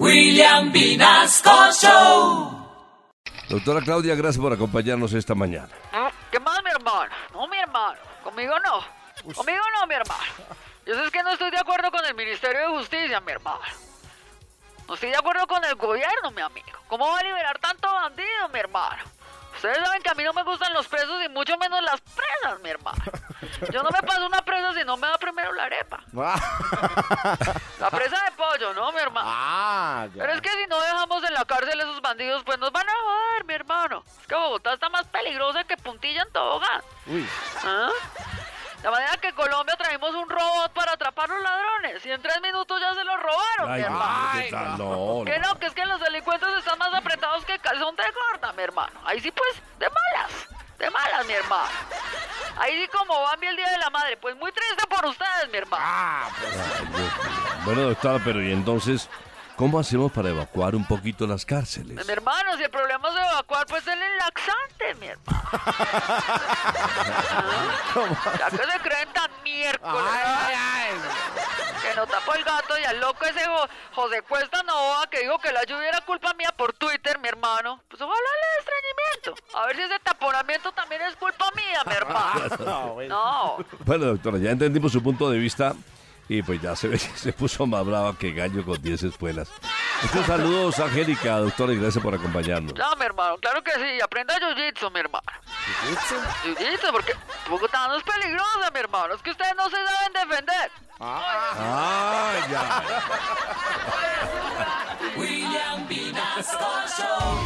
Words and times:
William 0.00 0.72
Vinasco 0.72 1.70
Show. 1.72 2.64
Doctora 3.48 3.80
Claudia, 3.80 4.14
gracias 4.16 4.42
por 4.42 4.52
acompañarnos 4.52 5.12
esta 5.12 5.34
mañana. 5.34 5.68
¿No? 5.92 6.10
¿Qué 6.32 6.40
más, 6.40 6.60
mi 6.64 6.70
hermano? 6.70 7.12
No, 7.32 7.46
mi 7.46 7.56
hermano. 7.58 7.98
Conmigo 8.24 8.54
no. 8.58 9.32
Conmigo 9.34 9.62
no, 9.78 9.86
mi 9.86 9.94
hermano. 9.94 10.24
Yo 10.84 10.94
sé 11.02 11.10
que 11.12 11.22
no 11.22 11.30
estoy 11.30 11.50
de 11.50 11.58
acuerdo 11.58 11.90
con 11.92 12.04
el 12.04 12.14
Ministerio 12.14 12.60
de 12.60 12.66
Justicia, 12.78 13.20
mi 13.20 13.32
hermano. 13.32 13.60
No 14.88 14.94
estoy 14.94 15.10
de 15.10 15.16
acuerdo 15.16 15.46
con 15.46 15.64
el 15.64 15.76
gobierno, 15.76 16.30
mi 16.32 16.42
amigo. 16.42 16.78
¿Cómo 16.88 17.06
va 17.08 17.20
a 17.20 17.22
liberar 17.22 17.58
tanto 17.60 17.90
bandido, 17.92 18.48
mi 18.52 18.58
hermano? 18.58 19.02
Ustedes 19.54 19.78
saben 19.78 20.02
que 20.02 20.10
a 20.10 20.14
mí 20.14 20.24
no 20.24 20.32
me 20.32 20.42
gustan 20.42 20.72
los 20.74 20.86
presos 20.88 21.24
y 21.24 21.28
mucho 21.28 21.56
menos 21.56 21.80
las 21.82 22.00
presas, 22.00 22.60
mi 22.60 22.70
hermano. 22.70 23.02
Yo 23.72 23.82
no 23.82 23.90
me 23.90 24.02
paso 24.02 24.26
una 24.26 24.42
presa 24.42 24.74
si 24.74 24.84
no 24.84 24.96
me 24.96 25.06
da 25.06 25.16
primero 25.16 25.52
la 25.52 25.64
arepa. 25.64 26.00
La 27.80 27.90
presa 27.90 28.16
de 28.24 28.32
pollo, 28.36 28.72
¿no, 28.72 28.92
mi 28.92 28.98
hermano? 28.98 29.28
Ah, 29.30 30.06
ya. 30.14 30.22
Pero 30.22 30.32
es 30.33 30.33
que 30.44 30.50
si 30.62 30.66
no 30.68 30.78
dejamos 30.80 31.24
en 31.24 31.34
la 31.34 31.44
cárcel 31.44 31.80
a 31.80 31.82
esos 31.84 32.00
bandidos, 32.02 32.42
pues 32.44 32.58
nos 32.58 32.70
van 32.70 32.86
a 32.88 32.92
joder, 32.92 33.44
mi 33.46 33.54
hermano. 33.54 34.04
Es 34.20 34.26
que 34.26 34.34
Bogotá 34.34 34.74
está 34.74 34.88
más 34.90 35.06
peligrosa 35.08 35.64
que 35.64 35.76
puntilla 35.76 36.22
en 36.22 36.30
tobogán. 36.32 36.82
Uy, 37.06 37.26
¿Ah? 37.64 37.88
De 38.82 38.90
manera 38.90 39.16
que 39.16 39.28
en 39.28 39.34
Colombia 39.34 39.74
traemos 39.78 40.14
un 40.14 40.28
robot 40.28 40.70
para 40.74 40.92
atrapar 40.92 41.26
los 41.30 41.40
ladrones 41.42 42.04
y 42.04 42.10
en 42.10 42.20
tres 42.20 42.38
minutos 42.42 42.78
ya 42.78 42.92
se 42.92 43.02
los 43.02 43.16
robaron, 43.18 43.72
mi 43.74 43.80
hermano. 43.80 44.30
¿qué 44.42 44.50
tal? 44.50 44.78
No, 44.78 45.22
Que 45.24 45.38
no. 45.38 45.58
que 45.58 45.66
es 45.66 45.72
que 45.74 45.86
los 45.86 45.98
delincuentes 46.00 46.48
están 46.58 46.78
más 46.78 46.92
apretados 46.92 47.44
que 47.46 47.58
calzón 47.58 47.96
de 47.96 48.04
gorda, 48.12 48.52
mi 48.52 48.62
hermano. 48.62 49.00
Ahí 49.06 49.20
sí, 49.20 49.30
pues, 49.30 49.62
de 49.78 49.86
malas, 49.88 50.32
de 50.78 50.90
malas, 50.90 51.26
mi 51.26 51.32
hermano. 51.32 51.70
Ahí 52.58 52.82
sí 52.82 52.88
como 52.88 53.18
van 53.22 53.40
bien 53.40 53.52
el 53.52 53.56
Día 53.56 53.70
de 53.70 53.78
la 53.78 53.88
Madre. 53.88 54.18
Pues 54.18 54.36
muy 54.36 54.52
triste 54.52 54.86
por 54.86 55.06
ustedes, 55.06 55.48
mi 55.50 55.56
hermano. 55.56 55.82
ah, 55.84 56.28
pues, 56.38 56.54
Ay. 56.54 57.62
Bueno, 57.64 57.80
doctora, 57.84 58.22
pero 58.22 58.42
¿y 58.42 58.52
entonces 58.52 59.08
cómo 59.56 59.78
hacemos 59.78 60.10
para 60.12 60.30
evacuar 60.30 60.74
un 60.74 60.84
poquito 60.84 61.26
las 61.26 61.44
cárceles? 61.46 62.04
Mi 62.06 62.12
hermano, 62.12 62.56
si 62.56 62.62
el 62.64 62.70
problema 62.70 63.08
es 63.08 63.14
evacuar, 63.32 63.66
pues 63.66 63.84
denle 63.84 64.04
laxante, 64.16 64.94
mi 65.00 65.06
hermano. 65.08 65.42
Ah, 67.96 68.32
Ya 68.38 68.50
que 68.50 68.56
se 68.56 68.78
creen 68.80 69.08
tan 69.12 69.30
miércoles, 69.44 69.94
ay, 70.12 70.54
¿ah? 70.56 70.82
ay, 70.84 70.90
que 71.82 71.94
no 71.96 72.06
tapó 72.06 72.34
el 72.34 72.42
gato 72.44 72.76
y 72.78 72.84
al 72.84 72.98
loco 72.98 73.24
ese 73.24 73.44
Jo- 73.46 73.68
José 73.94 74.22
Cuesta 74.22 74.62
Nova 74.64 75.06
que 75.10 75.20
dijo 75.20 75.38
que 75.38 75.52
la 75.52 75.62
lluvia 75.64 75.90
era 75.90 76.00
culpa 76.00 76.34
mía 76.34 76.52
por 76.56 76.72
Twitter, 76.72 77.18
mi 77.20 77.28
hermano. 77.28 77.80
Pues 77.88 78.02
ojalá 78.02 78.18
le 78.18 78.46
dé 78.50 78.58
estreñimiento. 78.60 79.58
A 79.58 79.66
ver 79.66 79.76
si 79.76 79.82
ese 79.82 79.98
taponamiento 80.00 80.72
también 80.72 81.02
es 81.02 81.14
culpa 81.16 81.46
mía, 81.54 81.82
mi 81.86 81.92
hermano. 81.94 82.40
no, 82.64 82.88
güey. 82.94 83.08
No. 83.08 83.56
Bueno, 83.84 84.06
doctora, 84.06 84.38
ya 84.38 84.50
entendimos 84.50 84.90
su 84.92 85.02
punto 85.02 85.30
de 85.30 85.38
vista 85.38 85.74
y 86.28 86.42
pues 86.42 86.60
ya 86.60 86.74
se 86.74 86.88
ve 86.88 86.98
que 86.98 87.18
se 87.18 87.32
puso 87.32 87.66
más 87.66 87.84
brava 87.84 88.16
que 88.18 88.32
gallo 88.32 88.64
con 88.64 88.80
10 88.80 89.02
espuelas. 89.04 89.48
Muchos 90.02 90.26
saludos, 90.26 90.78
Angélica, 90.80 91.38
doctora, 91.38 91.72
y 91.72 91.78
gracias 91.78 92.02
por 92.02 92.14
acompañarnos. 92.14 92.74
No, 92.74 92.96
mi 92.96 93.04
hermano, 93.04 93.38
claro 93.38 93.62
que 93.62 93.72
sí. 93.72 94.00
Aprenda 94.02 94.34
jiu-jitsu, 94.38 94.90
mi 94.92 95.00
hermano. 95.00 95.24
Jiu-jitsu, 96.44 96.90
porque 96.92 97.14
Bogotá 97.48 97.88
no 97.88 97.96
es 97.96 98.02
peligrosa, 98.02 98.70
mi 98.72 98.80
hermano. 98.80 99.14
Es 99.14 99.22
que 99.22 99.30
ustedes 99.30 99.54
no 99.56 99.64
se 99.70 99.76
saben 99.76 100.12
defender. 100.12 100.70
Ah, 101.00 102.32
ya. 102.50 102.82
William 105.16 105.88
Vinasco 105.88 106.68
Show. 106.96 107.43